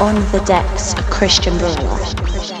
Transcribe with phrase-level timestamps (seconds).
[0.00, 2.59] On the decks, Cristian Varela.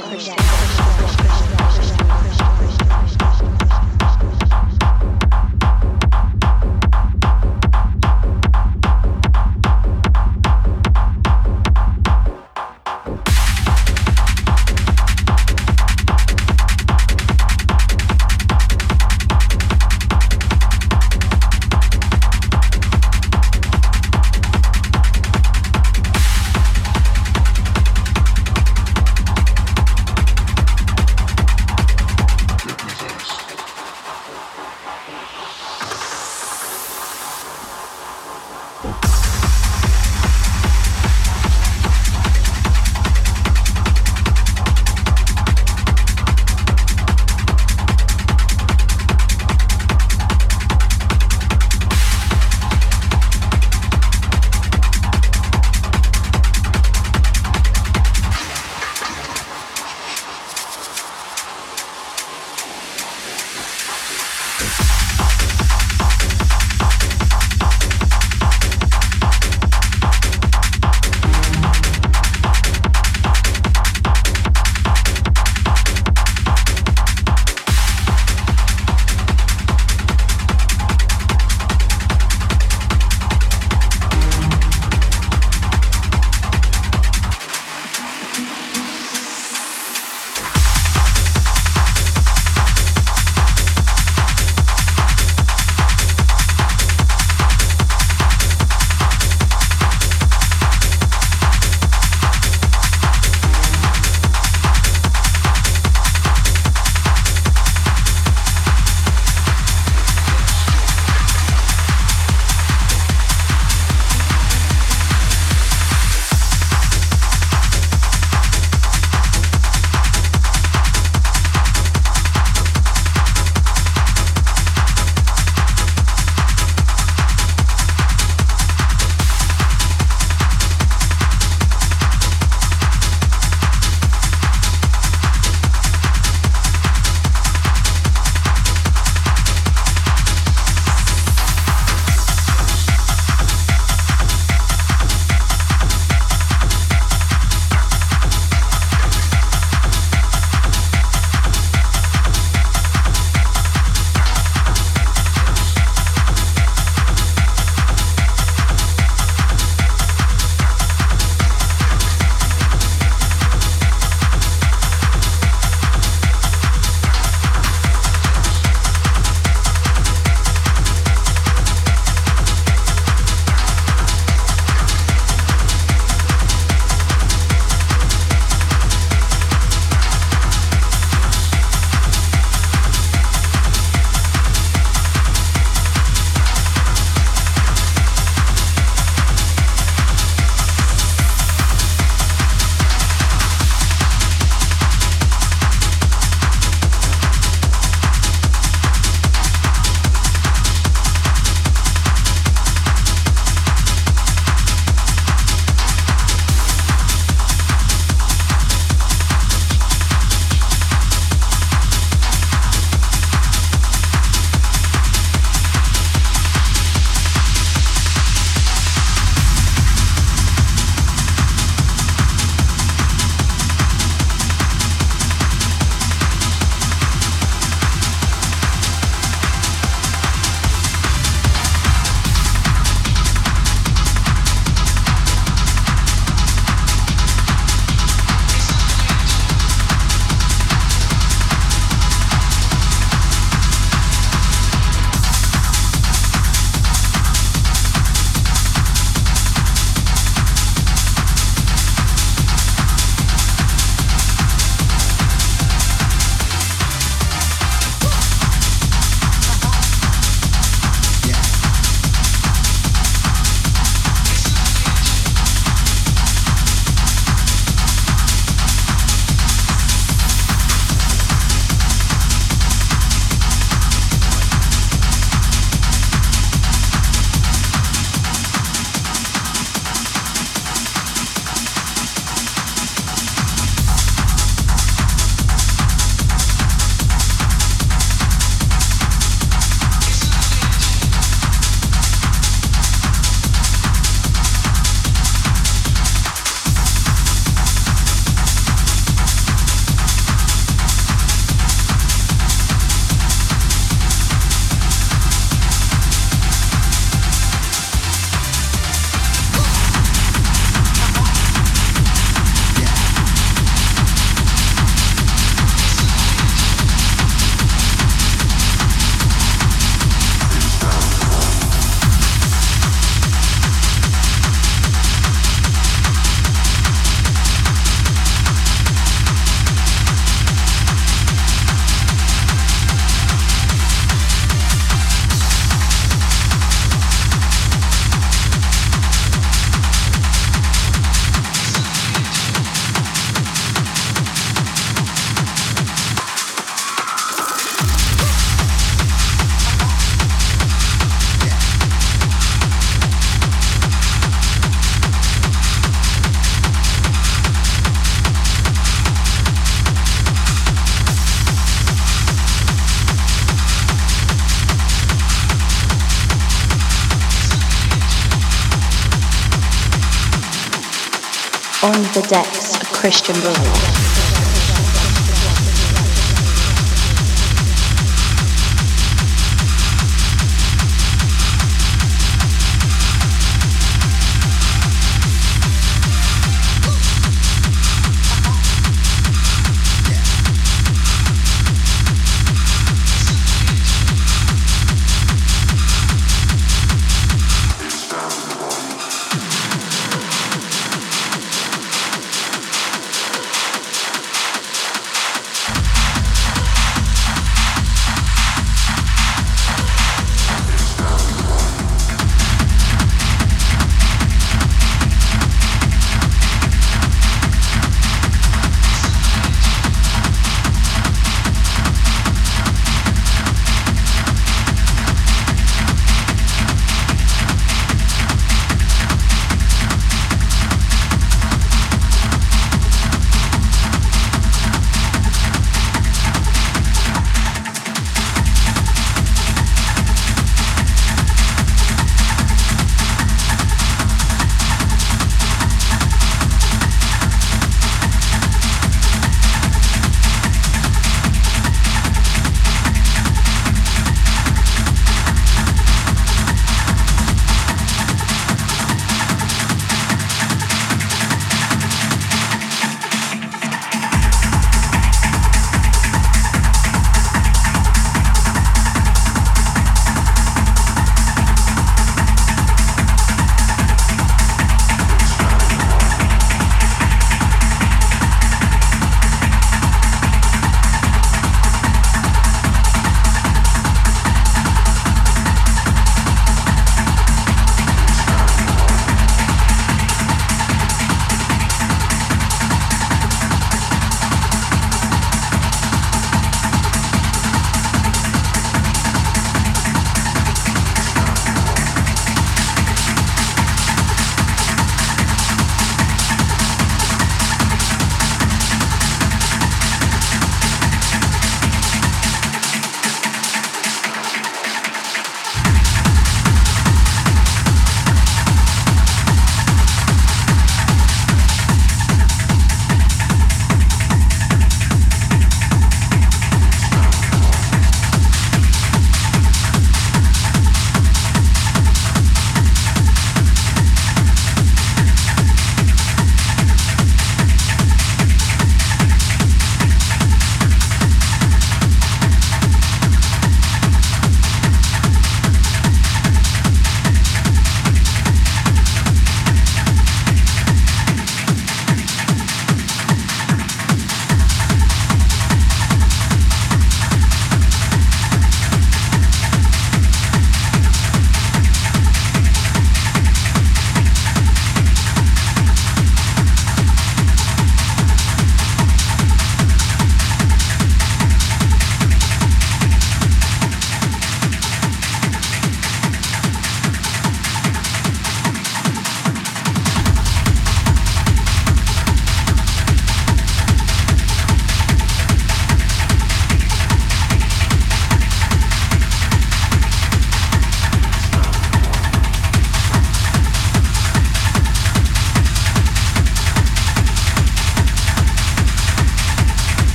[373.10, 373.99] Cristian Varela.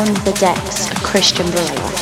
[0.00, 1.99] On the decks, of Cristian Varela.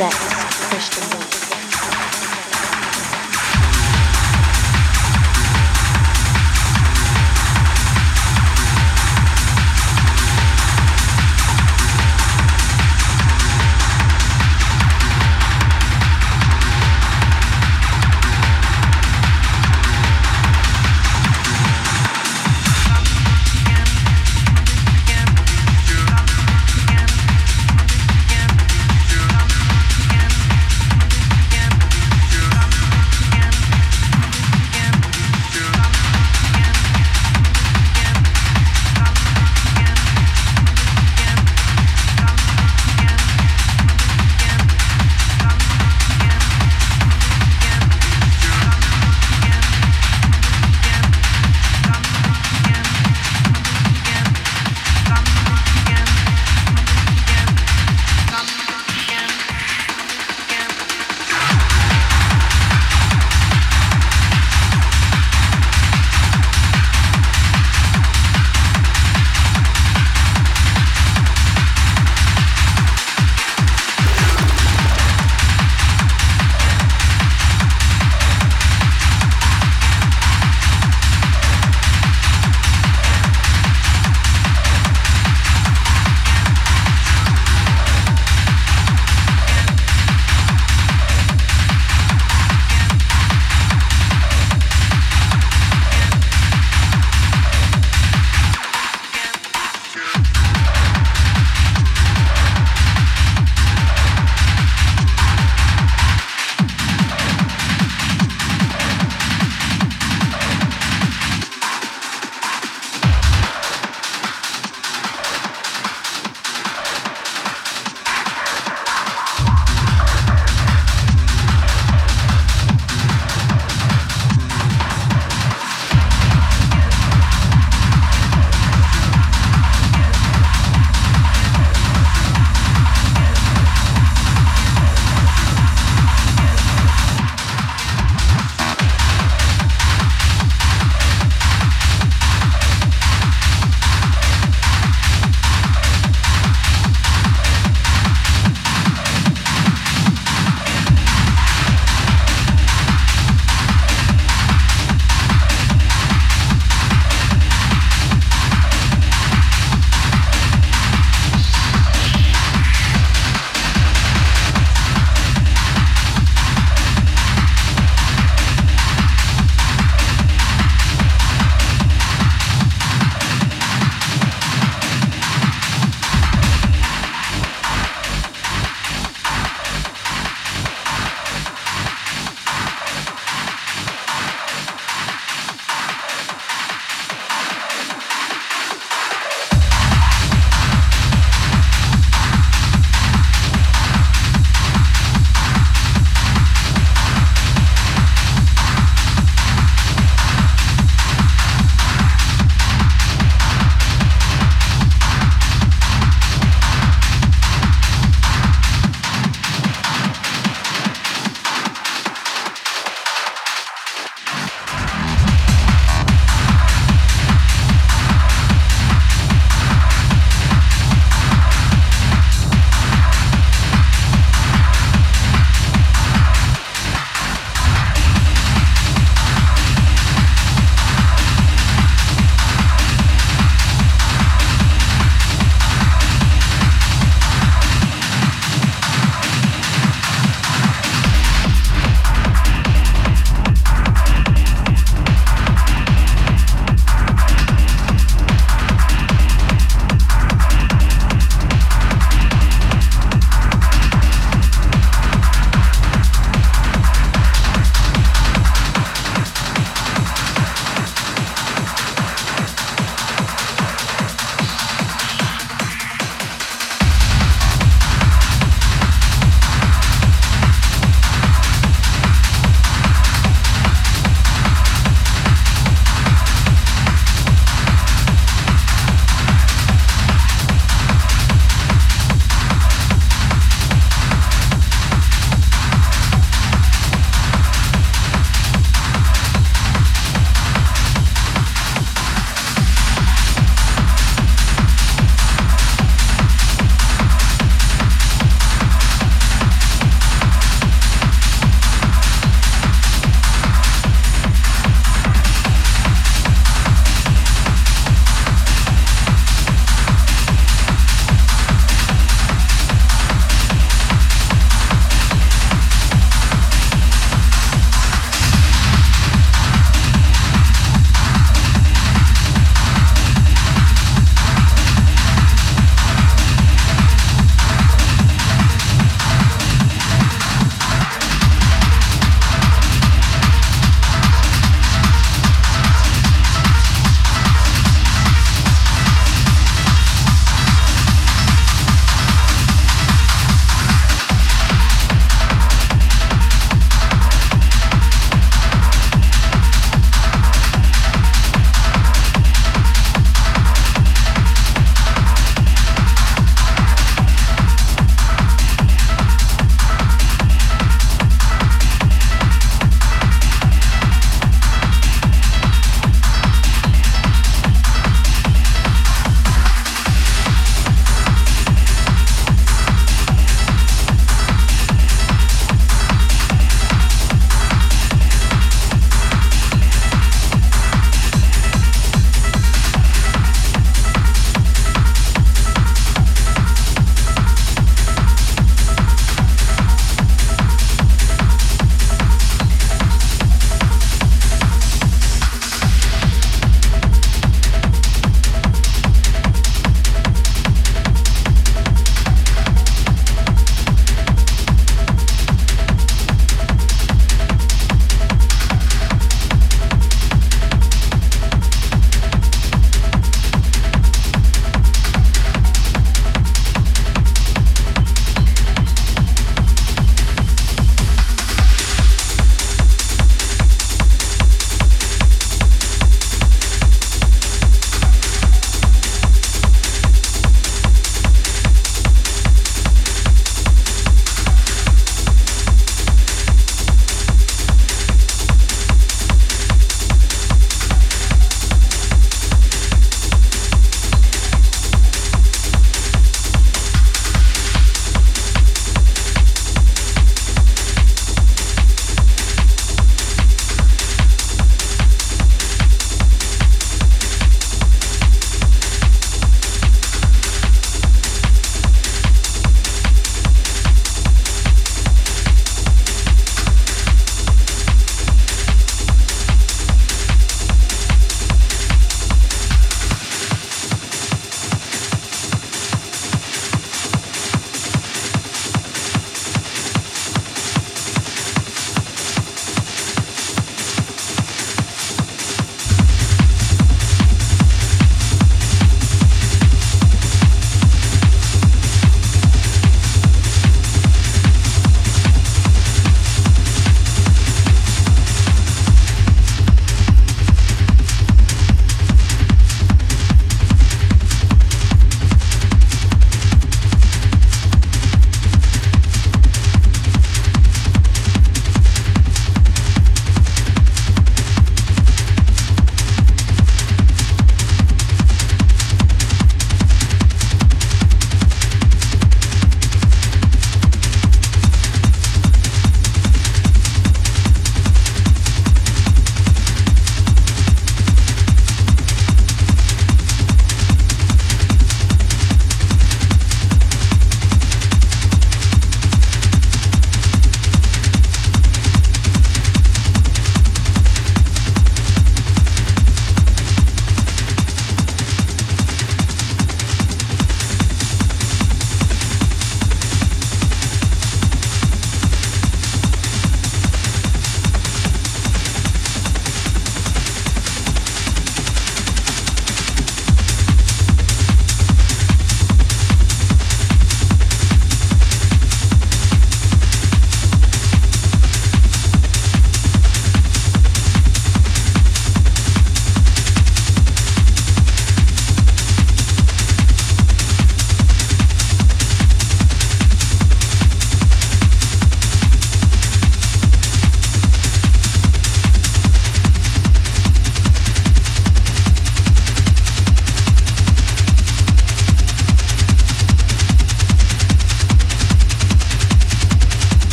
[0.00, 0.37] On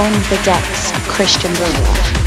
[0.00, 2.10] On the decks, Cristian Varela.
[2.14, 2.19] On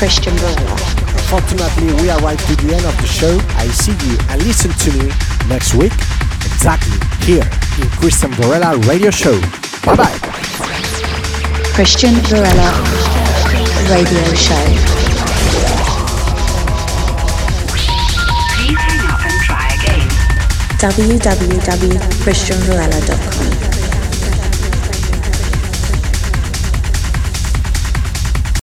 [0.00, 0.72] decks, Cristian Varela.
[1.12, 3.38] Unfortunately, we arrived to the end of the show.
[3.56, 5.08] I see you and listen to me
[5.48, 5.92] next week,
[6.44, 7.44] exactly here
[7.78, 9.40] in Cristian Varela Radio Show.
[9.84, 10.18] Bye bye.
[11.74, 12.72] Cristian Varela
[13.90, 14.64] Radio Show.
[18.54, 20.08] Please hang up and try again.
[20.78, 23.67] www.cristianvarela.com